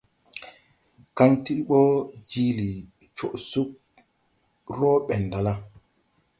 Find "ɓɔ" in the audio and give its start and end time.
1.67-1.79